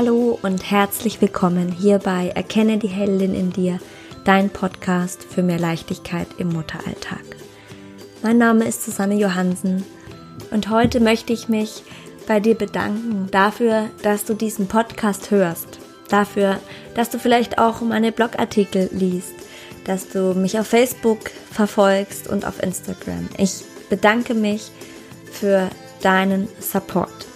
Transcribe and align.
Hallo 0.00 0.38
und 0.42 0.70
herzlich 0.70 1.20
willkommen 1.20 1.72
hier 1.72 1.98
bei 1.98 2.28
Erkenne 2.28 2.78
die 2.78 2.86
Heldin 2.86 3.34
in 3.34 3.50
dir, 3.50 3.80
dein 4.22 4.48
Podcast 4.48 5.24
für 5.24 5.42
mehr 5.42 5.58
Leichtigkeit 5.58 6.28
im 6.38 6.50
Mutteralltag. 6.50 7.24
Mein 8.22 8.38
Name 8.38 8.64
ist 8.64 8.84
Susanne 8.84 9.16
Johansen 9.16 9.84
und 10.52 10.70
heute 10.70 11.00
möchte 11.00 11.32
ich 11.32 11.48
mich 11.48 11.82
bei 12.28 12.38
dir 12.38 12.54
bedanken 12.54 13.26
dafür, 13.32 13.90
dass 14.04 14.24
du 14.24 14.34
diesen 14.34 14.68
Podcast 14.68 15.32
hörst, 15.32 15.80
dafür, 16.08 16.60
dass 16.94 17.10
du 17.10 17.18
vielleicht 17.18 17.58
auch 17.58 17.80
meine 17.80 18.12
Blogartikel 18.12 18.88
liest, 18.92 19.34
dass 19.82 20.08
du 20.08 20.32
mich 20.32 20.60
auf 20.60 20.68
Facebook 20.68 21.32
verfolgst 21.50 22.28
und 22.28 22.44
auf 22.44 22.62
Instagram. 22.62 23.28
Ich 23.36 23.64
bedanke 23.90 24.34
mich 24.34 24.70
für 25.32 25.68
deinen 26.02 26.46
Support. 26.60 27.26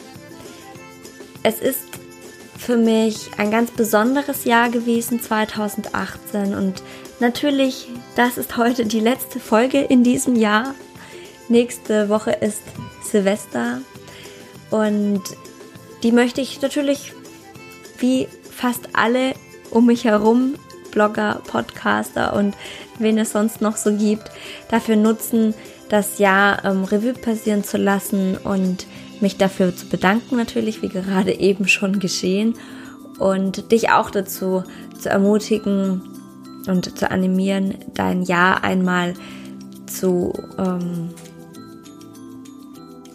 Es 1.43 1.59
ist 1.59 1.92
für 2.62 2.77
mich 2.77 3.30
ein 3.39 3.51
ganz 3.51 3.73
besonderes 3.73 4.45
Jahr 4.45 4.70
gewesen, 4.70 5.20
2018. 5.20 6.55
Und 6.55 6.83
natürlich, 7.19 7.89
das 8.15 8.39
ist 8.39 8.57
heute 8.57 8.87
die 8.87 9.01
letzte 9.01 9.41
Folge 9.41 9.80
in 9.80 10.05
diesem 10.05 10.37
Jahr. 10.37 10.75
Nächste 11.48 12.09
Woche 12.09 12.30
ist 12.30 12.62
Silvester. 13.03 13.80
Und 14.70 15.23
die 16.05 16.12
möchte 16.12 16.41
ich 16.41 16.62
natürlich, 16.62 17.12
wie 17.98 18.29
fast 18.48 18.91
alle 18.92 19.34
um 19.70 19.87
mich 19.87 20.05
herum, 20.05 20.55
Blogger, 20.92 21.42
Podcaster 21.47 22.33
und 22.34 22.55
wen 22.98 23.19
es 23.19 23.33
sonst 23.33 23.61
noch 23.61 23.77
so 23.77 23.92
gibt, 23.92 24.31
dafür 24.69 24.97
nutzen, 24.97 25.55
das 25.89 26.19
Jahr 26.19 26.65
ähm, 26.65 26.84
Revue 26.84 27.15
passieren 27.15 27.65
zu 27.65 27.77
lassen 27.77 28.37
und 28.37 28.87
mich 29.23 29.37
dafür 29.37 29.75
zu 29.75 29.87
bedanken 29.87 30.37
natürlich, 30.37 30.83
wie 30.83 30.89
gerade 30.89 31.33
eben 31.33 31.69
schon 31.69 31.98
geschehen. 31.98 32.55
Und 33.19 33.70
dich 33.70 33.91
auch 33.91 34.11
dazu 34.11 34.65
zu 34.98 35.09
ermutigen 35.09 36.03
und 36.67 36.98
zu 36.98 37.11
animieren, 37.11 37.77
dein 37.95 38.23
Jahr 38.23 38.65
einmal 38.65 39.15
zu 39.87 40.33
ähm, 40.59 41.11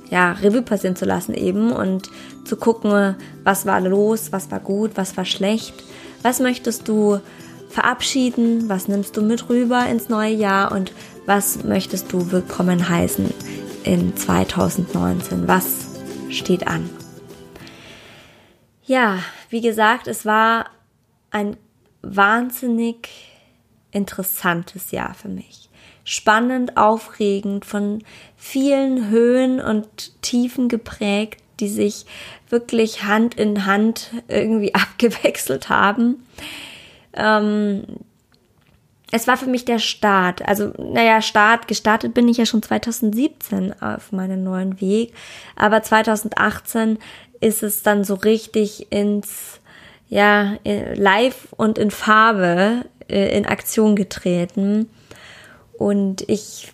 ja, 0.09 0.33
Revue 0.33 0.61
passieren 0.61 0.95
zu 0.95 1.05
lassen 1.05 1.33
eben 1.33 1.71
und 1.71 2.09
zu 2.45 2.55
gucken, 2.55 3.15
was 3.43 3.65
war 3.65 3.81
los, 3.81 4.31
was 4.31 4.49
war 4.51 4.59
gut, 4.59 4.91
was 4.95 5.17
war 5.17 5.25
schlecht, 5.25 5.83
was 6.21 6.39
möchtest 6.39 6.87
du 6.87 7.19
verabschieden, 7.69 8.69
was 8.69 8.87
nimmst 8.87 9.17
du 9.17 9.21
mit 9.21 9.49
rüber 9.49 9.85
ins 9.87 10.09
neue 10.09 10.33
Jahr? 10.33 10.71
Und 10.71 10.91
was 11.25 11.63
möchtest 11.63 12.11
du 12.11 12.31
willkommen 12.31 12.89
heißen 12.89 13.33
in 13.83 14.15
2019, 14.15 15.47
was 15.47 15.86
steht 16.29 16.67
an. 16.67 16.89
Ja, 18.85 19.19
wie 19.49 19.61
gesagt, 19.61 20.07
es 20.07 20.25
war 20.25 20.67
ein 21.31 21.57
wahnsinnig 22.01 23.09
interessantes 23.91 24.91
Jahr 24.91 25.13
für 25.13 25.27
mich. 25.27 25.69
Spannend, 26.03 26.77
aufregend, 26.77 27.65
von 27.65 28.03
vielen 28.37 29.09
Höhen 29.09 29.59
und 29.59 30.21
Tiefen 30.21 30.69
geprägt, 30.69 31.41
die 31.59 31.67
sich 31.67 32.05
wirklich 32.49 33.03
Hand 33.03 33.35
in 33.35 33.65
Hand 33.65 34.11
irgendwie 34.27 34.73
abgewechselt 34.73 35.69
haben. 35.69 36.23
Ähm, 37.13 37.83
es 39.11 39.27
war 39.27 39.37
für 39.37 39.47
mich 39.47 39.65
der 39.65 39.79
Start. 39.79 40.47
Also, 40.47 40.73
naja, 40.77 41.21
Start, 41.21 41.67
gestartet 41.67 42.13
bin 42.13 42.27
ich 42.27 42.37
ja 42.37 42.45
schon 42.45 42.61
2017 42.61 43.81
auf 43.81 44.11
meinen 44.11 44.43
neuen 44.43 44.81
Weg. 44.81 45.13
Aber 45.55 45.81
2018 45.81 46.99
ist 47.39 47.63
es 47.63 47.83
dann 47.83 48.03
so 48.03 48.15
richtig 48.15 48.91
ins, 48.91 49.61
ja, 50.09 50.57
live 50.65 51.47
und 51.55 51.77
in 51.77 51.91
Farbe 51.91 52.85
äh, 53.07 53.37
in 53.37 53.45
Aktion 53.45 53.95
getreten. 53.95 54.89
Und 55.77 56.27
ich 56.27 56.73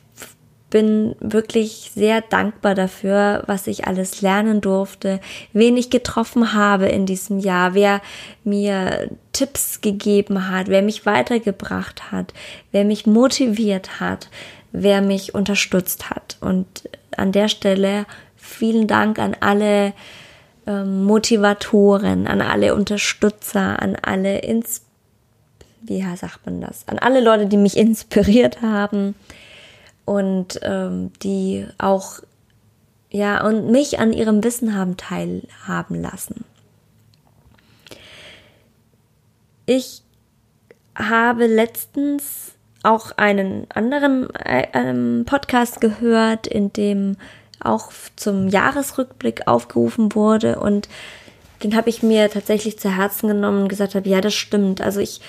bin 0.73 1.15
wirklich 1.19 1.91
sehr 1.93 2.21
dankbar 2.21 2.73
dafür, 2.73 3.43
was 3.45 3.67
ich 3.67 3.85
alles 3.85 4.23
lernen 4.23 4.59
durfte, 4.59 5.19
wen 5.53 5.77
ich 5.77 5.91
getroffen 5.91 6.53
habe 6.53 6.87
in 6.87 7.05
diesem 7.05 7.37
Jahr, 7.37 7.75
wer 7.75 8.01
mir 8.43 9.11
Tipps 9.33 9.81
gegeben 9.81 10.49
hat, 10.49 10.69
wer 10.69 10.81
mich 10.81 11.05
weitergebracht 11.05 12.11
hat, 12.11 12.33
wer 12.71 12.85
mich 12.85 13.05
motiviert 13.05 13.99
hat, 13.99 14.29
wer 14.71 15.03
mich 15.03 15.35
unterstützt 15.35 16.09
hat. 16.09 16.37
Und 16.41 16.89
an 17.15 17.31
der 17.31 17.49
Stelle 17.49 18.07
vielen 18.35 18.87
Dank 18.87 19.19
an 19.19 19.37
alle 19.41 19.93
ähm, 20.65 21.03
Motivatoren, 21.03 22.25
an 22.25 22.41
alle 22.41 22.73
Unterstützer, 22.73 23.79
an 23.79 23.95
alle 24.01 24.39
ins 24.39 24.81
wie 25.85 26.01
sagt 26.15 26.45
man 26.45 26.61
das? 26.61 26.87
An 26.87 26.97
alle 26.97 27.21
Leute, 27.21 27.45
die 27.45 27.57
mich 27.57 27.77
inspiriert 27.77 28.61
haben, 28.63 29.15
und 30.05 30.59
ähm, 30.63 31.11
die 31.21 31.67
auch 31.77 32.19
ja 33.09 33.45
und 33.45 33.71
mich 33.71 33.99
an 33.99 34.13
ihrem 34.13 34.43
Wissen 34.43 34.75
haben 34.75 34.97
teilhaben 34.97 36.01
lassen. 36.01 36.43
Ich 39.65 40.01
habe 40.95 41.47
letztens 41.47 42.51
auch 42.83 43.11
einen 43.17 43.65
anderen 43.73 44.29
äh, 44.35 45.23
Podcast 45.23 45.79
gehört, 45.79 46.47
in 46.47 46.73
dem 46.73 47.17
auch 47.61 47.91
zum 48.17 48.49
Jahresrückblick 48.49 49.47
aufgerufen 49.47 50.13
wurde 50.15 50.59
und 50.59 50.89
den 51.63 51.75
habe 51.77 51.89
ich 51.89 52.03
mir 52.03 52.29
tatsächlich 52.29 52.77
zu 52.77 52.93
Herzen 52.93 53.27
genommen 53.29 53.63
und 53.63 53.67
gesagt 53.69 53.95
habe, 53.95 54.09
ja, 54.09 54.19
das 54.19 54.33
stimmt. 54.33 54.81
Also 54.81 54.99
ich 54.99 55.21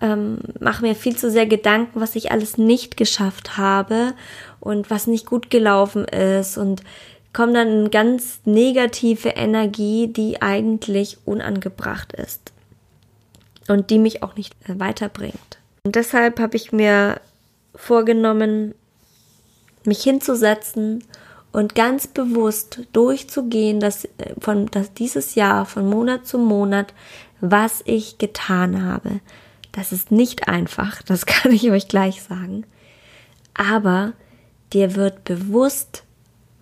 ähm, 0.00 0.38
mache 0.60 0.82
mir 0.82 0.94
viel 0.94 1.16
zu 1.16 1.30
sehr 1.30 1.46
Gedanken, 1.46 2.00
was 2.00 2.16
ich 2.16 2.30
alles 2.30 2.58
nicht 2.58 2.96
geschafft 2.96 3.56
habe 3.56 4.14
und 4.60 4.90
was 4.90 5.06
nicht 5.06 5.26
gut 5.26 5.50
gelaufen 5.50 6.04
ist 6.04 6.58
und 6.58 6.82
komme 7.32 7.52
dann 7.52 7.68
in 7.68 7.90
ganz 7.90 8.40
negative 8.44 9.30
Energie, 9.30 10.08
die 10.08 10.42
eigentlich 10.42 11.18
unangebracht 11.24 12.12
ist 12.12 12.52
und 13.68 13.90
die 13.90 13.98
mich 13.98 14.22
auch 14.22 14.36
nicht 14.36 14.54
weiterbringt. 14.66 15.58
Und 15.84 15.96
deshalb 15.96 16.40
habe 16.40 16.56
ich 16.56 16.72
mir 16.72 17.20
vorgenommen, 17.74 18.74
mich 19.84 20.02
hinzusetzen 20.02 21.04
und 21.52 21.74
ganz 21.74 22.06
bewusst 22.06 22.80
durchzugehen, 22.92 23.80
dass 23.80 24.04
äh, 24.04 24.34
von 24.38 24.66
dass 24.66 24.92
dieses 24.92 25.34
Jahr 25.34 25.66
von 25.66 25.88
Monat 25.88 26.26
zu 26.26 26.38
Monat, 26.38 26.92
was 27.40 27.82
ich 27.86 28.18
getan 28.18 28.84
habe. 28.84 29.20
Das 29.72 29.92
ist 29.92 30.10
nicht 30.10 30.48
einfach, 30.48 31.02
das 31.02 31.26
kann 31.26 31.52
ich 31.52 31.70
euch 31.70 31.88
gleich 31.88 32.22
sagen. 32.22 32.64
Aber 33.54 34.12
dir 34.72 34.94
wird 34.94 35.24
bewusst, 35.24 36.04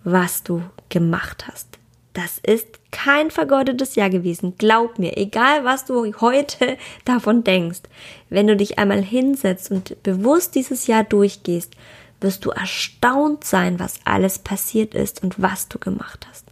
was 0.03 0.43
du 0.43 0.63
gemacht 0.89 1.47
hast. 1.47 1.67
Das 2.13 2.39
ist 2.39 2.67
kein 2.91 3.29
vergeudetes 3.29 3.95
Jahr 3.95 4.09
gewesen. 4.09 4.55
Glaub 4.57 4.97
mir, 4.97 5.15
egal 5.17 5.63
was 5.63 5.85
du 5.85 6.19
heute 6.19 6.77
davon 7.05 7.43
denkst, 7.43 7.81
wenn 8.29 8.47
du 8.47 8.55
dich 8.55 8.79
einmal 8.79 9.01
hinsetzt 9.01 9.71
und 9.71 10.01
bewusst 10.03 10.55
dieses 10.55 10.87
Jahr 10.87 11.03
durchgehst, 11.03 11.73
wirst 12.19 12.43
du 12.43 12.49
erstaunt 12.49 13.43
sein, 13.43 13.79
was 13.79 13.99
alles 14.05 14.39
passiert 14.39 14.93
ist 14.93 15.23
und 15.23 15.41
was 15.41 15.69
du 15.69 15.79
gemacht 15.79 16.27
hast. 16.29 16.45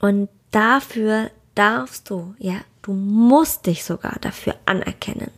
Und 0.00 0.28
dafür 0.50 1.30
darfst 1.54 2.10
du, 2.10 2.34
ja, 2.38 2.56
du 2.82 2.92
musst 2.92 3.66
dich 3.66 3.84
sogar 3.84 4.18
dafür 4.20 4.54
anerkennen. 4.66 5.30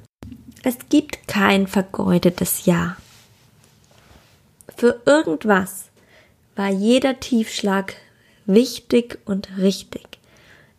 Es 0.63 0.77
gibt 0.89 1.29
kein 1.29 1.67
vergeudetes 1.67 2.65
Jahr. 2.65 2.97
Für 4.77 5.01
irgendwas 5.05 5.87
war 6.57 6.71
jeder 6.71 7.21
Tiefschlag 7.21 7.95
wichtig 8.47 9.19
und 9.25 9.57
richtig. 9.59 10.07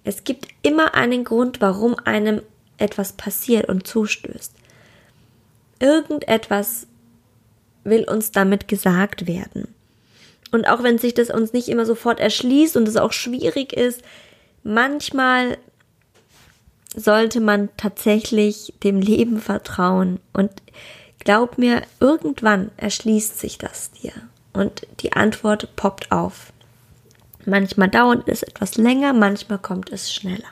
Es 0.04 0.24
gibt 0.24 0.48
immer 0.62 0.96
einen 0.96 1.24
Grund, 1.24 1.62
warum 1.62 1.96
einem 2.04 2.42
etwas 2.78 3.14
passiert 3.14 3.70
und 3.70 3.88
zustößt. 3.88 4.54
Irgendetwas 5.80 6.88
will 7.84 8.04
uns 8.04 8.32
damit 8.32 8.68
gesagt 8.68 9.28
werden. 9.28 9.68
Und 10.52 10.68
auch 10.68 10.84
wenn 10.84 10.98
sich 10.98 11.14
das 11.14 11.30
uns 11.30 11.54
nicht 11.54 11.68
immer 11.70 11.86
sofort 11.86 12.20
erschließt 12.20 12.78
und 12.78 12.88
es 12.88 12.98
auch 12.98 13.12
schwierig 13.12 13.74
ist, 13.74 14.02
manchmal 14.64 15.58
sollte 16.96 17.40
man 17.40 17.70
tatsächlich 17.78 18.74
dem 18.84 19.00
Leben 19.00 19.40
vertrauen. 19.40 20.20
Und 20.34 20.52
glaub 21.20 21.58
mir, 21.58 21.82
irgendwann 22.00 22.72
erschließt 22.78 23.40
sich 23.40 23.58
das 23.58 23.92
dir. 23.92 24.14
Und 24.54 24.88
die 25.02 25.14
Antwort 25.14 25.76
poppt 25.76 26.12
auf. 26.12 26.54
Manchmal 27.46 27.90
dauert 27.90 28.28
es 28.28 28.42
etwas 28.42 28.78
länger, 28.78 29.14
manchmal 29.14 29.60
kommt 29.60 29.92
es 29.92 30.14
schneller. 30.14 30.48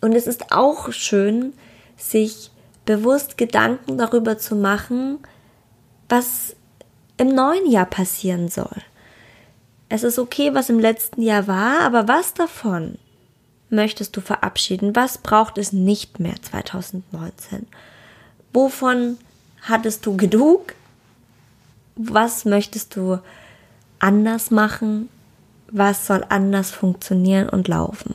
Und 0.00 0.12
es 0.12 0.26
ist 0.26 0.52
auch 0.52 0.92
schön, 0.92 1.54
sich 1.96 2.50
bewusst 2.84 3.38
Gedanken 3.38 3.96
darüber 3.96 4.38
zu 4.38 4.54
machen, 4.54 5.18
was 6.08 6.54
im 7.16 7.28
neuen 7.28 7.70
Jahr 7.70 7.86
passieren 7.86 8.48
soll. 8.48 8.82
Es 9.88 10.02
ist 10.02 10.18
okay, 10.18 10.54
was 10.54 10.68
im 10.68 10.78
letzten 10.78 11.22
Jahr 11.22 11.46
war, 11.46 11.80
aber 11.80 12.06
was 12.06 12.34
davon 12.34 12.98
möchtest 13.74 14.16
du 14.16 14.20
verabschieden? 14.20 14.96
Was 14.96 15.18
braucht 15.18 15.58
es 15.58 15.72
nicht 15.72 16.20
mehr 16.20 16.34
2019? 16.40 17.66
Wovon 18.52 19.18
hattest 19.62 20.06
du 20.06 20.16
genug? 20.16 20.74
Was 21.96 22.44
möchtest 22.44 22.96
du 22.96 23.18
anders 23.98 24.50
machen? 24.50 25.08
Was 25.68 26.06
soll 26.06 26.24
anders 26.28 26.70
funktionieren 26.70 27.48
und 27.48 27.68
laufen? 27.68 28.14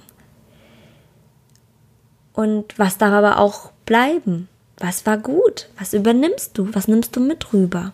Und 2.33 2.79
was 2.79 2.97
darf 2.97 3.11
aber 3.11 3.37
auch 3.37 3.71
bleiben? 3.85 4.47
Was 4.77 5.05
war 5.05 5.17
gut? 5.17 5.67
Was 5.77 5.93
übernimmst 5.93 6.57
du? 6.57 6.73
Was 6.73 6.87
nimmst 6.87 7.15
du 7.15 7.19
mit 7.19 7.51
rüber? 7.51 7.91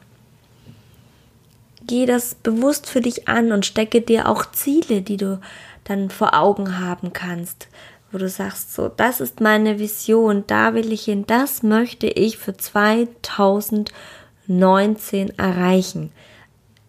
Geh 1.88 2.06
das 2.06 2.36
bewusst 2.36 2.88
für 2.88 3.02
dich 3.02 3.28
an 3.28 3.52
und 3.52 3.66
stecke 3.66 4.02
dir 4.02 4.30
auch 4.30 4.52
Ziele, 4.52 5.02
die 5.02 5.18
du 5.18 5.40
dann 5.86 6.10
vor 6.10 6.34
Augen 6.34 6.80
haben 6.80 7.14
kannst, 7.14 7.70
wo 8.12 8.18
du 8.18 8.28
sagst, 8.28 8.74
so, 8.74 8.90
das 8.90 9.22
ist 9.22 9.40
meine 9.40 9.80
Vision, 9.80 10.44
da 10.48 10.74
will 10.74 10.92
ich 10.92 11.06
hin, 11.06 11.24
das 11.26 11.64
möchte 11.64 12.08
ich 12.08 12.38
für 12.38 12.58
2019 12.58 15.40
erreichen. 15.40 16.12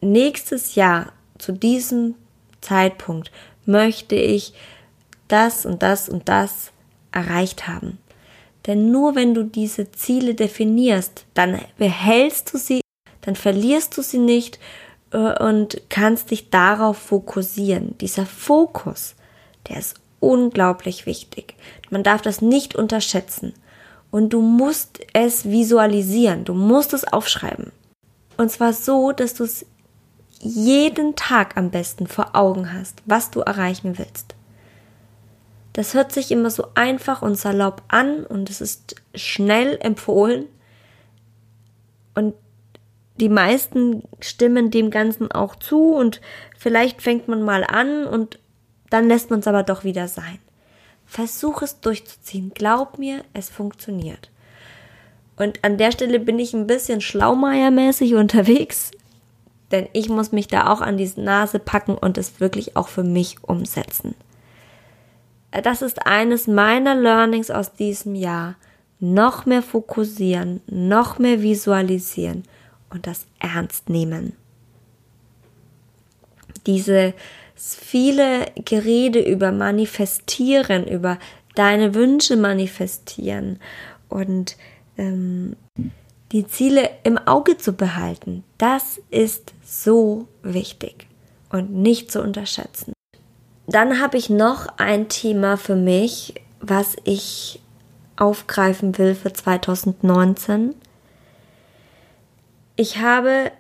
Nächstes 0.00 0.74
Jahr 0.74 1.12
zu 1.38 1.52
diesem 1.52 2.16
Zeitpunkt 2.60 3.30
möchte 3.64 4.16
ich 4.16 4.54
das 5.28 5.64
und 5.66 5.82
das 5.82 6.08
und 6.08 6.28
das 6.28 6.72
erreicht 7.12 7.68
haben. 7.68 7.98
Denn 8.66 8.90
nur 8.90 9.14
wenn 9.14 9.34
du 9.34 9.44
diese 9.44 9.92
Ziele 9.92 10.34
definierst, 10.34 11.26
dann 11.34 11.60
behältst 11.78 12.52
du 12.52 12.58
sie, 12.58 12.80
dann 13.20 13.36
verlierst 13.36 13.96
du 13.96 14.02
sie 14.02 14.18
nicht 14.18 14.58
und 15.12 15.80
kannst 15.88 16.30
dich 16.30 16.50
darauf 16.50 16.98
fokussieren. 16.98 17.96
Dieser 17.98 18.26
Fokus, 18.26 19.14
der 19.68 19.78
ist 19.78 19.94
unglaublich 20.20 21.06
wichtig. 21.06 21.54
Man 21.90 22.02
darf 22.02 22.22
das 22.22 22.42
nicht 22.42 22.74
unterschätzen. 22.74 23.54
Und 24.10 24.30
du 24.30 24.40
musst 24.40 25.00
es 25.12 25.44
visualisieren, 25.44 26.44
du 26.44 26.54
musst 26.54 26.92
es 26.92 27.04
aufschreiben. 27.04 27.72
Und 28.36 28.50
zwar 28.50 28.72
so, 28.72 29.12
dass 29.12 29.34
du 29.34 29.44
es 29.44 29.66
jeden 30.40 31.16
Tag 31.16 31.56
am 31.56 31.70
besten 31.70 32.06
vor 32.06 32.34
Augen 32.34 32.72
hast, 32.72 33.02
was 33.04 33.30
du 33.30 33.40
erreichen 33.40 33.98
willst. 33.98 34.34
Das 35.72 35.94
hört 35.94 36.12
sich 36.12 36.30
immer 36.30 36.50
so 36.50 36.68
einfach 36.74 37.22
und 37.22 37.36
salopp 37.36 37.82
an 37.88 38.24
und 38.24 38.48
es 38.48 38.60
ist 38.60 38.96
schnell 39.14 39.78
empfohlen. 39.80 40.46
Und 42.14 42.34
die 43.20 43.28
meisten 43.28 44.02
stimmen 44.20 44.70
dem 44.70 44.90
Ganzen 44.90 45.30
auch 45.30 45.56
zu 45.56 45.94
und 45.94 46.20
vielleicht 46.56 47.02
fängt 47.02 47.28
man 47.28 47.42
mal 47.42 47.64
an 47.64 48.06
und 48.06 48.38
dann 48.90 49.08
lässt 49.08 49.30
man 49.30 49.40
es 49.40 49.46
aber 49.46 49.62
doch 49.62 49.84
wieder 49.84 50.08
sein. 50.08 50.38
Versuch 51.06 51.62
es 51.62 51.80
durchzuziehen. 51.80 52.52
Glaub 52.54 52.98
mir, 52.98 53.24
es 53.32 53.48
funktioniert. 53.48 54.30
Und 55.36 55.64
an 55.64 55.78
der 55.78 55.92
Stelle 55.92 56.18
bin 56.18 56.38
ich 56.38 56.54
ein 56.54 56.66
bisschen 56.66 57.00
schlaumeiermäßig 57.00 58.14
unterwegs, 58.14 58.90
denn 59.70 59.88
ich 59.92 60.08
muss 60.08 60.32
mich 60.32 60.48
da 60.48 60.72
auch 60.72 60.80
an 60.80 60.96
die 60.96 61.10
Nase 61.16 61.58
packen 61.58 61.94
und 61.94 62.18
es 62.18 62.40
wirklich 62.40 62.76
auch 62.76 62.88
für 62.88 63.02
mich 63.02 63.42
umsetzen. 63.42 64.14
Das 65.50 65.82
ist 65.82 66.06
eines 66.06 66.46
meiner 66.46 66.94
Learnings 66.94 67.50
aus 67.50 67.72
diesem 67.72 68.14
Jahr. 68.14 68.56
Noch 68.98 69.46
mehr 69.46 69.62
fokussieren, 69.62 70.60
noch 70.66 71.18
mehr 71.18 71.42
visualisieren 71.42 72.44
und 72.90 73.06
das 73.06 73.26
ernst 73.38 73.88
nehmen. 73.88 74.34
Diese 76.66 77.14
viele 77.54 78.46
Gerede 78.56 79.20
über 79.20 79.52
Manifestieren, 79.52 80.86
über 80.86 81.18
deine 81.54 81.94
Wünsche 81.94 82.36
manifestieren 82.36 83.58
und 84.08 84.56
ähm, 84.98 85.56
die 86.32 86.46
Ziele 86.46 86.90
im 87.04 87.18
Auge 87.18 87.56
zu 87.56 87.72
behalten, 87.72 88.44
das 88.58 89.00
ist 89.10 89.54
so 89.64 90.28
wichtig 90.42 91.06
und 91.50 91.72
nicht 91.72 92.10
zu 92.10 92.20
unterschätzen. 92.20 92.92
Dann 93.66 94.00
habe 94.00 94.16
ich 94.16 94.30
noch 94.30 94.66
ein 94.76 95.08
Thema 95.08 95.56
für 95.56 95.76
mich, 95.76 96.34
was 96.60 96.96
ich 97.04 97.60
aufgreifen 98.16 98.98
will 98.98 99.14
für 99.14 99.32
2019 99.32 100.74
ich 102.76 102.98
habe 102.98 103.50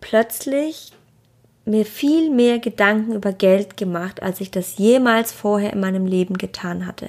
plötzlich 0.00 0.92
mir 1.66 1.86
viel 1.86 2.30
mehr 2.30 2.58
Gedanken 2.58 3.14
über 3.14 3.32
Geld 3.32 3.76
gemacht, 3.76 4.22
als 4.22 4.40
ich 4.40 4.50
das 4.50 4.76
jemals 4.76 5.32
vorher 5.32 5.72
in 5.72 5.80
meinem 5.80 6.06
Leben 6.06 6.36
getan 6.36 6.86
hatte. 6.86 7.08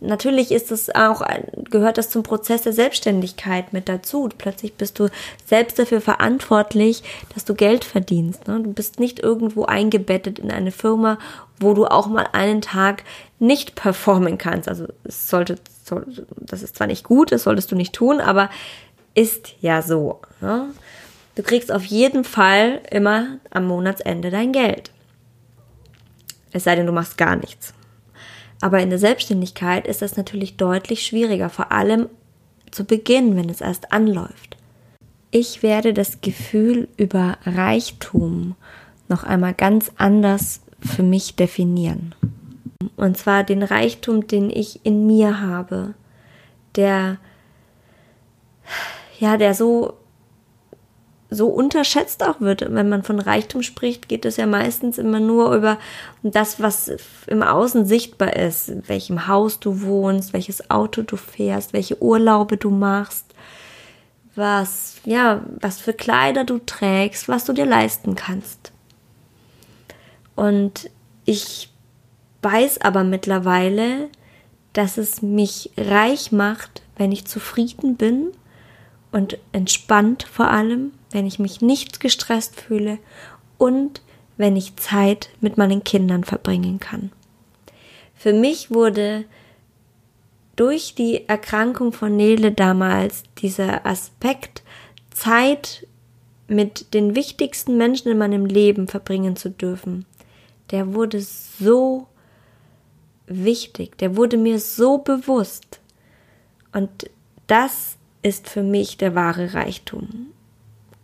Natürlich 0.00 0.50
ist 0.50 0.70
es 0.70 0.94
auch, 0.94 1.22
gehört 1.70 1.96
das 1.96 2.10
zum 2.10 2.22
Prozess 2.22 2.62
der 2.62 2.74
Selbstständigkeit 2.74 3.72
mit 3.72 3.88
dazu. 3.88 4.28
Plötzlich 4.36 4.74
bist 4.74 4.98
du 4.98 5.08
selbst 5.46 5.78
dafür 5.78 6.00
verantwortlich, 6.00 7.02
dass 7.32 7.44
du 7.44 7.54
Geld 7.54 7.84
verdienst. 7.84 8.46
Ne? 8.46 8.60
Du 8.60 8.72
bist 8.72 9.00
nicht 9.00 9.20
irgendwo 9.20 9.64
eingebettet 9.64 10.38
in 10.38 10.50
eine 10.50 10.72
Firma, 10.72 11.18
wo 11.58 11.72
du 11.72 11.86
auch 11.86 12.06
mal 12.06 12.28
einen 12.32 12.60
Tag 12.60 13.04
nicht 13.38 13.76
performen 13.76 14.36
kannst. 14.36 14.68
Also 14.68 14.86
es 15.04 15.30
sollte, 15.30 15.56
das 16.36 16.62
ist 16.62 16.76
zwar 16.76 16.86
nicht 16.86 17.04
gut, 17.04 17.32
das 17.32 17.44
solltest 17.44 17.72
du 17.72 17.76
nicht 17.76 17.94
tun, 17.94 18.20
aber 18.20 18.50
ist 19.14 19.54
ja 19.60 19.80
so. 19.80 20.20
Ne? 20.44 20.68
Du 21.36 21.42
kriegst 21.42 21.72
auf 21.72 21.84
jeden 21.84 22.22
Fall 22.22 22.82
immer 22.90 23.38
am 23.50 23.66
Monatsende 23.66 24.30
dein 24.30 24.52
Geld. 24.52 24.92
Es 26.52 26.64
sei 26.64 26.76
denn, 26.76 26.86
du 26.86 26.92
machst 26.92 27.16
gar 27.16 27.34
nichts. 27.34 27.72
Aber 28.60 28.80
in 28.80 28.90
der 28.90 28.98
Selbstständigkeit 28.98 29.86
ist 29.86 30.02
das 30.02 30.16
natürlich 30.16 30.56
deutlich 30.56 31.06
schwieriger, 31.06 31.48
vor 31.48 31.72
allem 31.72 32.08
zu 32.70 32.84
Beginn, 32.84 33.36
wenn 33.36 33.48
es 33.48 33.62
erst 33.62 33.90
anläuft. 33.92 34.58
Ich 35.30 35.62
werde 35.62 35.94
das 35.94 36.20
Gefühl 36.20 36.88
über 36.98 37.38
Reichtum 37.44 38.54
noch 39.08 39.24
einmal 39.24 39.54
ganz 39.54 39.90
anders 39.96 40.60
für 40.78 41.02
mich 41.02 41.36
definieren. 41.36 42.14
Und 42.96 43.16
zwar 43.16 43.44
den 43.44 43.62
Reichtum, 43.62 44.26
den 44.26 44.50
ich 44.50 44.84
in 44.84 45.06
mir 45.06 45.40
habe, 45.40 45.94
der 46.76 47.18
ja, 49.18 49.36
der 49.36 49.54
so 49.54 49.94
so 51.30 51.48
unterschätzt 51.48 52.22
auch 52.22 52.40
wird. 52.40 52.62
Wenn 52.72 52.88
man 52.88 53.02
von 53.02 53.18
Reichtum 53.18 53.62
spricht, 53.62 54.08
geht 54.08 54.24
es 54.24 54.36
ja 54.36 54.46
meistens 54.46 54.98
immer 54.98 55.20
nur 55.20 55.54
über 55.54 55.78
das, 56.22 56.60
was 56.60 56.90
im 57.26 57.42
Außen 57.42 57.86
sichtbar 57.86 58.36
ist. 58.36 58.88
Welchem 58.88 59.26
Haus 59.26 59.60
du 59.60 59.82
wohnst, 59.82 60.32
welches 60.32 60.70
Auto 60.70 61.02
du 61.02 61.16
fährst, 61.16 61.72
welche 61.72 62.00
Urlaube 62.02 62.56
du 62.56 62.70
machst, 62.70 63.26
was, 64.34 64.96
ja, 65.04 65.42
was 65.60 65.80
für 65.80 65.92
Kleider 65.92 66.44
du 66.44 66.58
trägst, 66.58 67.28
was 67.28 67.44
du 67.44 67.52
dir 67.52 67.66
leisten 67.66 68.14
kannst. 68.14 68.72
Und 70.34 70.90
ich 71.24 71.70
weiß 72.42 72.80
aber 72.80 73.04
mittlerweile, 73.04 74.08
dass 74.72 74.98
es 74.98 75.22
mich 75.22 75.70
reich 75.76 76.32
macht, 76.32 76.82
wenn 76.96 77.12
ich 77.12 77.26
zufrieden 77.26 77.96
bin 77.96 78.32
und 79.12 79.38
entspannt 79.52 80.24
vor 80.24 80.48
allem, 80.50 80.92
wenn 81.14 81.26
ich 81.26 81.38
mich 81.38 81.62
nicht 81.62 82.00
gestresst 82.00 82.60
fühle 82.60 82.98
und 83.56 84.02
wenn 84.36 84.56
ich 84.56 84.76
Zeit 84.76 85.30
mit 85.40 85.56
meinen 85.56 85.84
Kindern 85.84 86.24
verbringen 86.24 86.80
kann. 86.80 87.12
Für 88.14 88.32
mich 88.32 88.70
wurde 88.72 89.24
durch 90.56 90.94
die 90.94 91.28
Erkrankung 91.28 91.92
von 91.92 92.16
Nele 92.16 92.52
damals 92.52 93.22
dieser 93.38 93.86
Aspekt 93.86 94.62
Zeit 95.10 95.86
mit 96.48 96.92
den 96.94 97.14
wichtigsten 97.14 97.76
Menschen 97.76 98.10
in 98.10 98.18
meinem 98.18 98.46
Leben 98.46 98.88
verbringen 98.88 99.36
zu 99.36 99.50
dürfen, 99.50 100.04
der 100.70 100.94
wurde 100.94 101.20
so 101.20 102.08
wichtig, 103.26 103.96
der 103.98 104.16
wurde 104.16 104.36
mir 104.36 104.58
so 104.58 104.98
bewusst. 104.98 105.80
Und 106.72 107.10
das 107.46 107.96
ist 108.22 108.48
für 108.48 108.62
mich 108.62 108.96
der 108.96 109.14
wahre 109.14 109.54
Reichtum. 109.54 110.33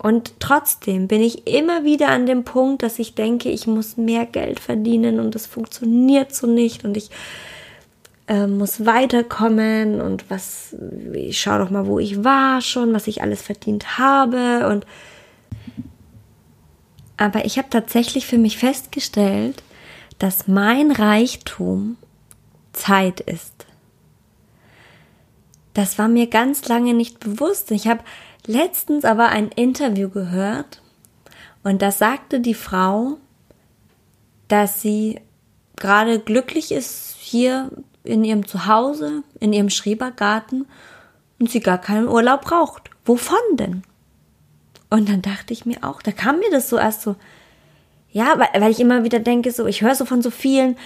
Und 0.03 0.41
trotzdem 0.41 1.09
bin 1.09 1.21
ich 1.21 1.47
immer 1.47 1.85
wieder 1.85 2.09
an 2.09 2.25
dem 2.25 2.43
Punkt, 2.43 2.83
dass 2.83 2.99
ich 2.99 3.15
denke, 3.15 3.51
ich 3.51 3.67
muss 3.67 3.99
mehr 3.99 4.25
Geld 4.25 4.59
verdienen 4.59 5.21
und 5.21 5.37
es 5.37 5.47
funktioniert 5.47 6.35
so 6.35 6.47
nicht 6.47 6.87
und 6.87 6.97
ich 6.97 7.11
äh, 8.27 8.47
muss 8.47 8.87
weiterkommen 8.87 10.01
und 10.01 10.31
was, 10.31 10.75
ich 11.13 11.39
schau 11.39 11.59
doch 11.59 11.69
mal, 11.69 11.87
wo 11.87 11.99
ich 11.99 12.25
war 12.25 12.63
schon, 12.63 12.95
was 12.95 13.09
ich 13.09 13.21
alles 13.21 13.43
verdient 13.43 13.99
habe 13.99 14.69
und 14.69 14.87
aber 17.19 17.45
ich 17.45 17.59
habe 17.59 17.69
tatsächlich 17.69 18.25
für 18.25 18.39
mich 18.39 18.57
festgestellt, 18.57 19.63
dass 20.19 20.49
mein 20.49 20.93
Reichtum 20.93 21.99
Zeit 22.73 23.21
ist. 23.21 23.67
Das 25.75 25.99
war 25.99 26.09
mir 26.09 26.27
ganz 26.27 26.67
lange 26.69 26.95
nicht 26.95 27.21
bewusst. 27.21 27.71
Ich 27.71 27.87
habe 27.87 28.01
letztens 28.47 29.05
aber 29.05 29.29
ein 29.29 29.49
Interview 29.49 30.09
gehört 30.09 30.81
und 31.63 31.83
da 31.83 31.91
sagte 31.91 32.41
die 32.41 32.55
Frau, 32.55 33.19
dass 34.49 34.83
sie 34.83 35.21
gerade 35.77 36.19
glücklich 36.19 36.73
ist 36.73 37.17
hier 37.19 37.71
in 38.05 38.25
ihrem 38.25 38.47
Zuhause, 38.47 39.23
in 39.41 39.53
ihrem 39.53 39.71
Schrebergarten 39.71 40.67
und 41.39 41.51
sie 41.51 41.61
gar 41.61 41.79
keinen 41.79 42.09
Urlaub 42.09 42.43
braucht. 42.43 42.91
Wovon 43.05 43.39
denn? 43.55 43.83
Und 44.89 45.09
dann 45.09 45.23
dachte 45.23 45.53
ich 45.53 45.67
mir 45.67 45.79
auch, 45.83 46.03
da 46.03 46.11
kam 46.13 46.39
mir 46.39 46.51
das 46.51 46.69
so 46.69 46.77
erst 46.77 47.03
so, 47.03 47.17
ja, 48.11 48.39
weil, 48.39 48.61
weil 48.61 48.73
ich 48.73 48.81
immer 48.81 49.05
wieder 49.05 49.21
denke, 49.21 49.53
so, 49.53 49.67
ich 49.67 49.83
höre 49.83 49.95
so 49.95 50.05
von 50.05 50.21
so 50.23 50.31
vielen, 50.31 50.77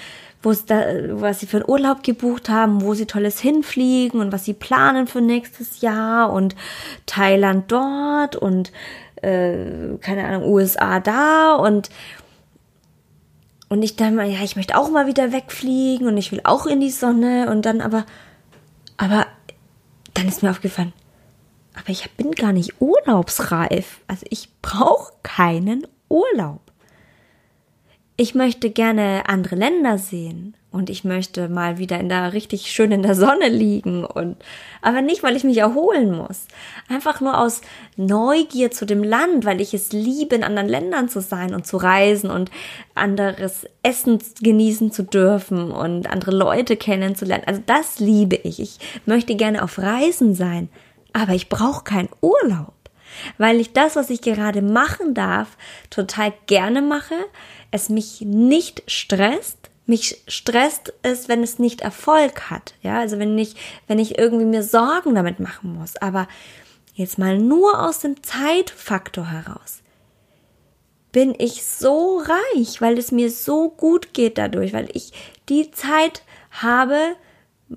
da, 0.53 0.85
was 1.21 1.41
sie 1.41 1.47
für 1.47 1.59
einen 1.59 1.69
Urlaub 1.69 2.03
gebucht 2.03 2.49
haben, 2.49 2.83
wo 2.83 2.95
sie 2.95 3.07
tolles 3.07 3.41
hinfliegen 3.41 4.21
und 4.21 4.33
was 4.33 4.45
sie 4.45 4.55
planen 4.55 5.07
für 5.07 5.21
nächstes 5.21 5.81
Jahr 5.81 6.33
und 6.33 6.55
Thailand 7.07 7.71
dort 7.71 8.37
und 8.37 8.73
äh, 9.23 9.97
keine 10.01 10.25
Ahnung, 10.25 10.45
USA 10.51 11.01
da 11.01 11.55
und 11.55 11.91
und 13.71 13.83
ich 13.83 13.97
dachte 13.97 14.13
mal, 14.13 14.29
ja, 14.29 14.43
ich 14.43 14.57
möchte 14.57 14.77
auch 14.77 14.91
mal 14.91 15.07
wieder 15.07 15.33
wegfliegen 15.33 16.07
und 16.07 16.17
ich 16.17 16.31
will 16.31 16.41
auch 16.45 16.67
in 16.67 16.81
die 16.81 16.91
Sonne 16.91 17.51
und 17.51 17.67
dann 17.67 17.81
aber, 17.81 18.05
aber 18.99 19.27
dann 20.13 20.29
ist 20.29 20.43
mir 20.43 20.51
aufgefallen, 20.51 20.93
aber 21.75 21.89
ich 21.89 22.09
bin 22.13 22.33
gar 22.33 22.53
nicht 22.53 22.81
urlaubsreif. 22.81 24.01
Also 24.07 24.27
ich 24.31 24.49
brauche 24.63 25.13
keinen 25.23 25.87
Urlaub 26.09 26.64
ich 28.17 28.35
möchte 28.35 28.71
gerne 28.71 29.25
andere 29.27 29.57
Länder 29.57 29.99
sehen 29.99 30.55
und 30.71 30.89
ich 30.89 31.03
möchte 31.03 31.49
mal 31.49 31.79
wieder 31.79 31.99
in 31.99 32.09
der 32.09 32.33
richtig 32.33 32.71
schön 32.71 32.93
in 32.93 33.03
der 33.03 33.17
Sonne 33.17 33.49
liegen 33.49 34.05
und 34.05 34.37
aber 34.83 35.03
nicht, 35.03 35.25
weil 35.25 35.35
ich 35.35 35.43
mich 35.43 35.59
erholen 35.59 36.17
muss. 36.17 36.47
Einfach 36.89 37.21
nur 37.21 37.39
aus 37.39 37.61
Neugier 37.97 38.71
zu 38.71 38.87
dem 38.87 39.03
Land, 39.03 39.45
weil 39.45 39.61
ich 39.61 39.75
es 39.75 39.93
liebe, 39.93 40.37
in 40.37 40.45
anderen 40.45 40.69
Ländern 40.69 41.09
zu 41.09 41.21
sein 41.21 41.55
und 41.55 41.67
zu 41.67 41.77
reisen 41.77 42.31
und 42.31 42.53
anderes 42.95 43.67
Essen 43.83 44.21
genießen 44.41 44.93
zu 44.93 45.03
dürfen 45.03 45.73
und 45.73 46.09
andere 46.09 46.33
Leute 46.33 46.77
kennenzulernen. 46.77 47.45
Also 47.47 47.63
das 47.67 47.99
liebe 47.99 48.37
ich. 48.37 48.61
Ich 48.61 48.79
möchte 49.07 49.35
gerne 49.35 49.63
auf 49.63 49.79
Reisen 49.79 50.37
sein, 50.37 50.69
aber 51.13 51.33
ich 51.33 51.49
brauche 51.49 51.83
keinen 51.83 52.11
Urlaub 52.21 52.75
weil 53.39 53.61
ich 53.61 53.73
das, 53.73 53.97
was 53.97 54.11
ich 54.11 54.21
gerade 54.21 54.63
machen 54.63 55.15
darf, 55.15 55.57
total 55.91 56.33
gerne 56.47 56.83
mache, 56.83 57.15
es 57.75 57.89
mich 57.89 58.21
nicht 58.21 58.85
stresst. 58.87 59.59
Mich 59.87 60.23
stresst 60.29 60.95
es, 61.03 61.29
wenn 61.29 61.43
es 61.43 61.59
nicht 61.59 61.83
Erfolg 61.83 62.49
hat. 62.51 62.75
Ja, 62.83 63.01
also 63.01 63.19
wenn 63.19 63.37
ich, 63.37 63.57
wenn 63.87 63.99
ich 63.99 64.17
irgendwie 64.17 64.47
mir 64.47 64.63
Sorgen 64.63 65.15
damit 65.15 65.41
machen 65.41 65.75
muss. 65.75 65.97
Aber 65.97 66.29
jetzt 66.95 67.19
mal 67.19 67.37
nur 67.37 67.83
aus 67.83 67.99
dem 67.99 68.23
Zeitfaktor 68.23 69.31
heraus 69.31 69.83
bin 71.13 71.35
ich 71.39 71.65
so 71.65 72.19
reich, 72.19 72.81
weil 72.81 72.99
es 72.99 73.13
mir 73.13 73.31
so 73.31 73.69
gut 73.69 74.15
geht 74.15 74.37
dadurch, 74.37 74.73
weil 74.73 74.89
ich 74.95 75.13
die 75.49 75.71
Zeit 75.71 76.23
habe, 76.51 76.99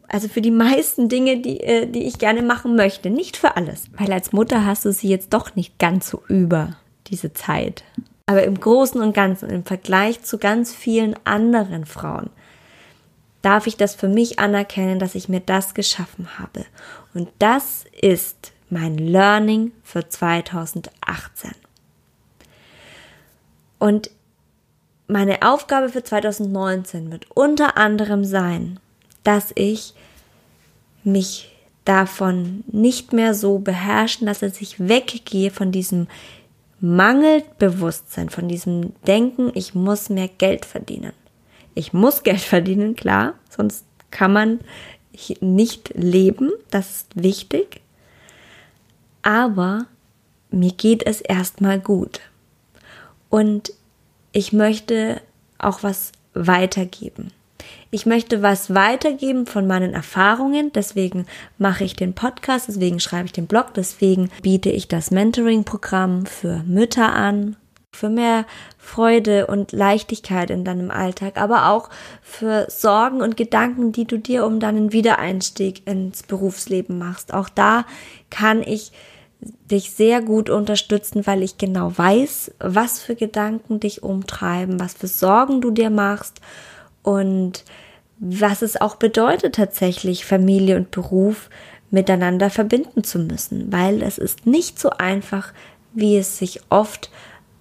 also 0.07 0.27
für 0.27 0.41
die 0.41 0.49
meisten 0.49 1.07
Dinge, 1.07 1.37
die, 1.37 1.59
äh, 1.59 1.85
die 1.85 2.07
ich 2.07 2.17
gerne 2.17 2.41
machen 2.41 2.75
möchte, 2.75 3.11
nicht 3.11 3.37
für 3.37 3.55
alles. 3.55 3.85
Weil 3.95 4.11
als 4.11 4.31
Mutter 4.31 4.65
hast 4.65 4.85
du 4.85 4.91
sie 4.91 5.09
jetzt 5.09 5.33
doch 5.33 5.55
nicht 5.55 5.77
ganz 5.77 6.09
so 6.09 6.23
über 6.27 6.77
diese 7.07 7.31
Zeit. 7.31 7.83
Aber 8.27 8.43
im 8.43 8.59
Großen 8.59 9.01
und 9.01 9.13
Ganzen, 9.13 9.49
im 9.49 9.63
Vergleich 9.63 10.21
zu 10.21 10.37
ganz 10.37 10.75
vielen 10.75 11.15
anderen 11.25 11.85
Frauen, 11.85 12.29
darf 13.41 13.67
ich 13.67 13.77
das 13.77 13.95
für 13.95 14.09
mich 14.09 14.37
anerkennen, 14.37 14.99
dass 14.99 15.15
ich 15.15 15.29
mir 15.29 15.39
das 15.39 15.73
geschaffen 15.73 16.37
habe. 16.37 16.65
Und 17.13 17.29
das 17.39 17.85
ist 17.99 18.51
mein 18.69 18.97
Learning 18.97 19.71
für 19.81 20.07
2018. 20.07 21.51
Und 23.79 24.11
meine 25.07 25.41
Aufgabe 25.43 25.87
für 25.87 26.03
2019 26.03 27.11
wird 27.11 27.27
unter 27.33 27.77
anderem 27.77 28.25
sein, 28.25 28.79
dass 29.23 29.53
ich 29.55 29.93
mich 31.05 31.55
davon 31.85 32.65
nicht 32.67 33.13
mehr 33.13 33.33
so 33.33 33.59
beherrschen 33.59 34.27
lasse, 34.27 34.49
dass 34.49 34.59
ich 34.59 34.85
weggehe 34.85 35.51
von 35.51 35.71
diesem 35.71 36.07
Mangelbewusstsein, 36.79 38.29
von 38.29 38.47
diesem 38.47 38.93
Denken, 39.05 39.51
ich 39.53 39.73
muss 39.73 40.09
mehr 40.09 40.27
Geld 40.27 40.65
verdienen. 40.65 41.13
Ich 41.75 41.93
muss 41.93 42.23
Geld 42.23 42.41
verdienen, 42.41 42.95
klar, 42.95 43.33
sonst 43.49 43.85
kann 44.11 44.33
man 44.33 44.59
nicht 45.41 45.93
leben, 45.95 46.51
das 46.69 46.91
ist 46.91 47.23
wichtig. 47.23 47.81
Aber 49.23 49.87
mir 50.51 50.71
geht 50.71 51.05
es 51.05 51.21
erstmal 51.21 51.79
gut. 51.79 52.21
Und 53.29 53.73
ich 54.31 54.53
möchte 54.53 55.21
auch 55.57 55.83
was 55.83 56.11
weitergeben. 56.33 57.31
Ich 57.89 58.05
möchte 58.05 58.41
was 58.41 58.73
weitergeben 58.73 59.45
von 59.45 59.65
meinen 59.65 59.93
Erfahrungen, 59.93 60.71
deswegen 60.73 61.25
mache 61.57 61.85
ich 61.85 61.95
den 61.95 62.13
Podcast, 62.13 62.67
deswegen 62.67 62.99
schreibe 62.99 63.27
ich 63.27 63.31
den 63.31 63.47
Blog, 63.47 63.73
deswegen 63.75 64.29
biete 64.41 64.69
ich 64.69 64.89
das 64.89 65.09
Mentoring-Programm 65.09 66.25
für 66.25 66.63
Mütter 66.65 67.13
an, 67.13 67.55
für 67.93 68.09
mehr 68.09 68.45
Freude 68.77 69.47
und 69.47 69.71
Leichtigkeit 69.71 70.49
in 70.49 70.65
deinem 70.65 70.91
Alltag, 70.91 71.39
aber 71.39 71.69
auch 71.69 71.89
für 72.21 72.67
Sorgen 72.69 73.21
und 73.21 73.37
Gedanken, 73.37 73.93
die 73.93 74.05
du 74.05 74.17
dir 74.17 74.45
um 74.45 74.59
deinen 74.59 74.91
Wiedereinstieg 74.91 75.87
ins 75.87 76.23
Berufsleben 76.23 76.97
machst. 76.97 77.33
Auch 77.33 77.47
da 77.47 77.85
kann 78.29 78.63
ich 78.63 78.91
dich 79.71 79.91
sehr 79.91 80.21
gut 80.21 80.49
unterstützen, 80.49 81.25
weil 81.25 81.41
ich 81.41 81.57
genau 81.57 81.97
weiß, 81.97 82.51
was 82.59 82.99
für 82.99 83.15
Gedanken 83.15 83.79
dich 83.79 84.03
umtreiben, 84.03 84.79
was 84.79 84.93
für 84.93 85.07
Sorgen 85.07 85.61
du 85.61 85.71
dir 85.71 85.89
machst 85.89 86.41
und 87.07 87.63
was 88.19 88.61
es 88.61 88.81
auch 88.81 88.97
bedeutet 88.97 89.55
tatsächlich, 89.55 90.25
Familie 90.25 90.75
und 90.75 90.91
Beruf 90.91 91.49
miteinander 91.89 92.49
verbinden 92.49 93.05
zu 93.05 93.17
müssen, 93.17 93.71
weil 93.71 94.01
es 94.03 94.17
ist 94.17 94.45
nicht 94.45 94.77
so 94.77 94.89
einfach, 94.89 95.53
wie 95.93 96.17
es 96.17 96.37
sich 96.37 96.59
oft 96.67 97.09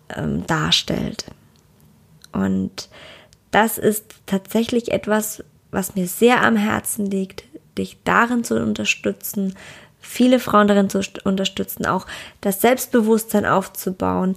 ähm, 0.08 0.44
darstellt. 0.48 1.26
Und 2.32 2.88
das 3.52 3.78
ist 3.78 4.16
tatsächlich 4.26 4.90
etwas, 4.90 5.44
was 5.70 5.94
mir 5.94 6.08
sehr 6.08 6.42
am 6.42 6.56
Herzen 6.56 7.06
liegt, 7.06 7.44
dich 7.78 7.98
darin 8.02 8.42
zu 8.42 8.60
unterstützen, 8.60 9.54
viele 10.00 10.40
Frauen 10.40 10.66
darin 10.66 10.90
zu 10.90 11.02
unterstützen, 11.22 11.86
auch 11.86 12.06
das 12.40 12.60
Selbstbewusstsein 12.60 13.46
aufzubauen, 13.46 14.34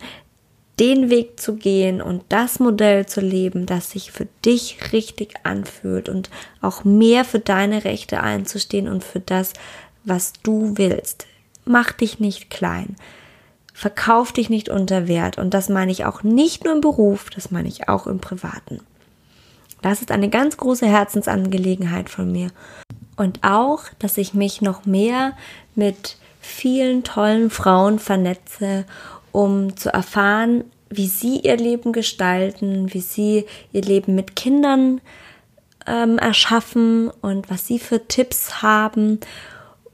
den 0.80 1.10
Weg 1.10 1.40
zu 1.40 1.56
gehen 1.56 2.02
und 2.02 2.24
das 2.30 2.60
Modell 2.60 3.06
zu 3.06 3.22
leben, 3.22 3.66
das 3.66 3.92
sich 3.92 4.12
für 4.12 4.28
dich 4.46 4.94
richtig 4.94 5.34
anfühlt 5.44 6.08
und 6.08 6.30
auch 6.62 6.84
mehr 6.84 7.26
für 7.26 7.40
deine 7.40 7.84
Rechte 7.84 8.22
einzustehen 8.22 8.88
und 8.88 9.04
für 9.04 9.20
das, 9.20 9.54
was 10.06 10.34
du 10.44 10.78
willst. 10.78 11.28
Mach 11.66 11.92
dich 11.92 12.20
nicht 12.20 12.50
klein. 12.50 12.96
Verkauf 13.74 14.32
dich 14.32 14.50
nicht 14.50 14.70
unter 14.70 15.08
Wert. 15.08 15.38
Und 15.38 15.54
das 15.54 15.70
meine 15.70 15.92
ich 15.92 16.06
auch 16.06 16.24
nicht 16.24 16.66
nur 16.66 16.74
im 16.74 16.82
Beruf, 16.82 17.30
das 17.30 17.52
meine 17.52 17.68
ich 17.68 17.88
auch 17.88 18.08
im 18.08 18.20
Privaten. 18.20 18.82
Das 19.82 20.02
ist 20.02 20.12
eine 20.12 20.30
ganz 20.30 20.58
große 20.58 20.88
Herzensangelegenheit 20.88 22.10
von 22.10 22.32
mir. 22.32 22.50
Und 23.16 23.44
auch, 23.44 23.84
dass 24.00 24.18
ich 24.18 24.34
mich 24.34 24.62
noch 24.62 24.86
mehr 24.86 25.34
mit 25.76 26.18
vielen 26.42 27.04
tollen 27.04 27.50
Frauen 27.50 28.00
vernetze 28.00 28.86
um 29.32 29.76
zu 29.78 29.94
erfahren, 29.94 30.64
wie 30.90 31.08
sie 31.08 31.40
ihr 31.40 31.58
Leben 31.58 31.94
gestalten, 31.94 32.94
wie 32.94 33.02
sie 33.02 33.46
ihr 33.72 33.82
Leben 33.82 34.16
mit 34.16 34.36
Kindern 34.36 35.02
ähm, 35.86 36.18
erschaffen 36.18 37.10
und 37.22 37.50
was 37.50 37.68
sie 37.68 37.80
für 37.80 38.08
Tipps 38.08 38.62
haben, 38.62 39.20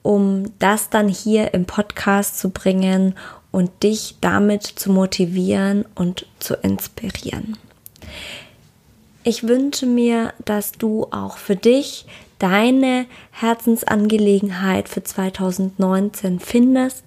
um 0.04 0.54
das 0.60 0.90
dann 0.90 1.08
hier 1.08 1.54
im 1.54 1.66
Podcast 1.66 2.40
zu 2.40 2.50
bringen 2.50 3.16
und 3.52 3.84
dich 3.84 4.16
damit 4.22 4.64
zu 4.64 4.92
motivieren 4.92 5.86
und 5.96 6.26
zu 6.40 6.56
inspirieren. 6.56 7.58
Ich 9.24 9.48
wünsche 9.48 9.86
mir, 9.86 10.34
dass 10.44 10.74
du 10.74 11.08
auch 11.12 11.38
für 11.38 11.56
dich 11.56 12.06
deine 12.40 13.06
Herzensangelegenheit 13.32 14.90
für 14.90 15.04
2019 15.04 16.40
findest, 16.40 17.04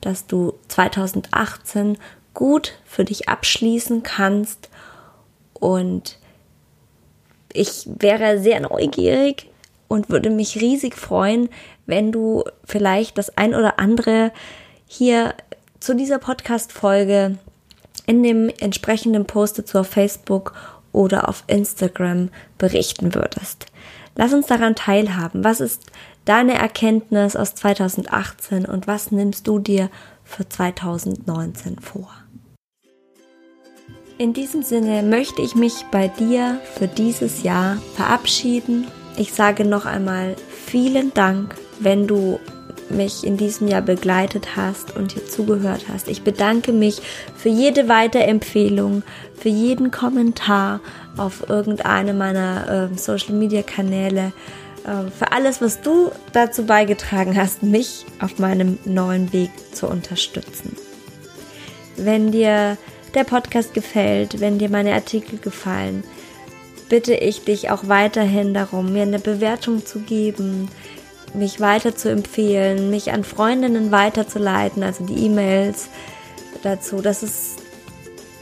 dass 0.00 0.26
du 0.26 0.54
2018 0.68 1.98
gut 2.34 2.74
für 2.84 3.04
dich 3.04 3.28
abschließen 3.28 4.02
kannst 4.02 4.70
und 5.54 6.18
ich 7.52 7.86
wäre 7.98 8.40
sehr 8.40 8.60
neugierig 8.60 9.50
und 9.88 10.08
würde 10.08 10.30
mich 10.30 10.60
riesig 10.60 10.96
freuen, 10.96 11.50
wenn 11.86 12.12
du 12.12 12.44
vielleicht 12.64 13.18
das 13.18 13.36
ein 13.36 13.54
oder 13.54 13.78
andere 13.78 14.32
hier 14.86 15.34
zu 15.80 15.94
dieser 15.94 16.18
Podcast-Folge 16.18 17.36
in 18.06 18.22
dem 18.22 18.50
entsprechenden 18.60 19.26
Post 19.26 19.58
dazu 19.58 19.78
auf 19.78 19.88
Facebook 19.88 20.54
oder 20.92 21.28
auf 21.28 21.44
Instagram 21.46 22.30
berichten 22.58 23.14
würdest. 23.14 23.66
Lass 24.14 24.32
uns 24.32 24.46
daran 24.46 24.74
teilhaben. 24.74 25.44
Was 25.44 25.60
ist 25.60 25.86
deine 26.24 26.54
Erkenntnis 26.54 27.36
aus 27.36 27.54
2018 27.54 28.66
und 28.66 28.86
was 28.86 29.10
nimmst 29.10 29.46
du 29.46 29.58
dir 29.58 29.90
für 30.24 30.48
2019 30.48 31.78
vor? 31.80 32.10
In 34.18 34.34
diesem 34.34 34.62
Sinne 34.62 35.02
möchte 35.02 35.42
ich 35.42 35.54
mich 35.54 35.84
bei 35.90 36.08
dir 36.08 36.60
für 36.74 36.86
dieses 36.86 37.42
Jahr 37.42 37.78
verabschieden. 37.96 38.86
Ich 39.16 39.32
sage 39.32 39.64
noch 39.64 39.86
einmal 39.86 40.36
vielen 40.48 41.12
Dank, 41.14 41.54
wenn 41.80 42.06
du 42.06 42.38
mich 42.90 43.24
in 43.24 43.36
diesem 43.36 43.68
Jahr 43.68 43.82
begleitet 43.82 44.56
hast 44.56 44.94
und 44.96 45.12
hier 45.12 45.26
zugehört 45.26 45.86
hast. 45.92 46.08
Ich 46.08 46.22
bedanke 46.22 46.72
mich 46.72 47.00
für 47.36 47.48
jede 47.48 47.88
Weiterempfehlung, 47.88 49.02
für 49.38 49.48
jeden 49.48 49.90
Kommentar 49.90 50.80
auf 51.16 51.48
irgendeine 51.48 52.14
meiner 52.14 52.90
äh, 52.92 52.98
Social 52.98 53.34
Media 53.34 53.62
Kanäle, 53.62 54.32
äh, 54.84 55.10
für 55.10 55.32
alles, 55.32 55.60
was 55.60 55.80
du 55.80 56.10
dazu 56.32 56.64
beigetragen 56.64 57.36
hast, 57.36 57.62
mich 57.62 58.04
auf 58.20 58.38
meinem 58.38 58.78
neuen 58.84 59.32
Weg 59.32 59.50
zu 59.72 59.88
unterstützen. 59.88 60.76
Wenn 61.96 62.32
dir 62.32 62.76
der 63.14 63.24
Podcast 63.24 63.74
gefällt, 63.74 64.40
wenn 64.40 64.58
dir 64.58 64.70
meine 64.70 64.94
Artikel 64.94 65.38
gefallen, 65.38 66.02
bitte 66.88 67.14
ich 67.14 67.44
dich 67.44 67.70
auch 67.70 67.88
weiterhin 67.88 68.54
darum, 68.54 68.92
mir 68.92 69.02
eine 69.02 69.18
Bewertung 69.18 69.84
zu 69.84 70.00
geben, 70.00 70.68
mich 71.34 71.60
weiter 71.60 71.94
zu 71.94 72.10
empfehlen, 72.10 72.90
mich 72.90 73.12
an 73.12 73.24
Freundinnen 73.24 73.90
weiterzuleiten, 73.90 74.82
also 74.82 75.04
die 75.04 75.26
E-Mails 75.26 75.88
dazu, 76.62 77.00
dass 77.00 77.22
es, 77.22 77.56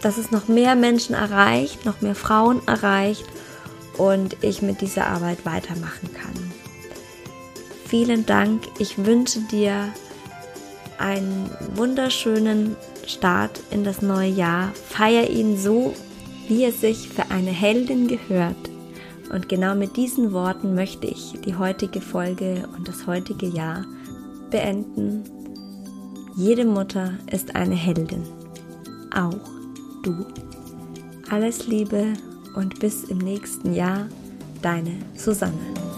dass 0.03 0.19
es 0.19 0.31
noch 0.31 0.49
mehr 0.49 0.75
Menschen 0.75 1.15
erreicht, 1.15 1.85
noch 1.85 2.01
mehr 2.01 2.15
Frauen 2.15 2.61
erreicht 2.67 3.25
und 3.97 4.37
ich 4.43 4.63
mit 4.63 4.81
dieser 4.81 5.07
Arbeit 5.07 5.45
weitermachen 5.45 6.11
kann. 6.13 6.53
Vielen 7.87 8.25
Dank. 8.25 8.63
Ich 8.79 9.05
wünsche 9.05 9.41
dir 9.41 9.93
einen 10.99 11.51
wunderschönen 11.75 12.77
Start 13.07 13.61
in 13.71 13.85
das 13.85 14.01
neue 14.01 14.31
Jahr. 14.31 14.73
Feier 14.89 15.29
ihn 15.29 15.59
so, 15.59 15.95
wie 16.47 16.65
es 16.65 16.81
sich 16.81 17.09
für 17.09 17.31
eine 17.31 17.51
Heldin 17.51 18.07
gehört. 18.07 18.70
Und 19.33 19.49
genau 19.49 19.75
mit 19.75 19.97
diesen 19.97 20.33
Worten 20.33 20.75
möchte 20.75 21.07
ich 21.07 21.35
die 21.45 21.55
heutige 21.55 22.01
Folge 22.01 22.69
und 22.77 22.89
das 22.89 23.07
heutige 23.07 23.47
Jahr 23.47 23.85
beenden. 24.51 25.23
Jede 26.37 26.65
Mutter 26.65 27.15
ist 27.31 27.55
eine 27.55 27.75
Heldin. 27.75 28.23
Auch 29.15 29.39
du. 30.03 30.27
Alles 31.31 31.69
Liebe 31.69 32.15
und 32.57 32.81
bis 32.81 33.05
im 33.05 33.19
nächsten 33.19 33.73
Jahr, 33.75 34.09
deine 34.63 34.97
Susanne. 35.15 35.90